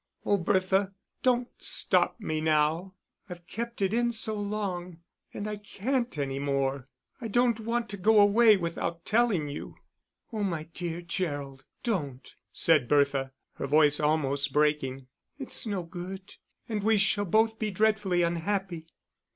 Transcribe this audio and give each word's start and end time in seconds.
Oh, 0.25 0.35
Bertha, 0.37 0.93
don't 1.21 1.47
stop 1.59 2.19
me 2.19 2.41
now. 2.41 2.95
I've 3.29 3.45
kept 3.45 3.83
it 3.83 3.93
in 3.93 4.11
so 4.13 4.33
long, 4.33 4.97
and 5.31 5.47
I 5.47 5.57
can't 5.57 6.17
any 6.17 6.39
more. 6.39 6.87
I 7.21 7.27
don't 7.27 7.59
want 7.59 7.87
to 7.89 7.97
go 7.97 8.19
away 8.19 8.57
without 8.57 9.05
telling 9.05 9.47
you." 9.47 9.75
"Oh, 10.33 10.41
my 10.41 10.63
dear 10.73 11.03
Gerald, 11.03 11.65
don't," 11.83 12.33
said 12.51 12.87
Bertha, 12.87 13.31
her 13.57 13.67
voice 13.67 13.99
almost 13.99 14.51
breaking. 14.51 15.05
"It's 15.37 15.67
no 15.67 15.83
good, 15.83 16.33
and 16.67 16.81
we 16.81 16.97
shall 16.97 17.25
both 17.25 17.59
be 17.59 17.69
dreadfully 17.69 18.23
unhappy. 18.23 18.87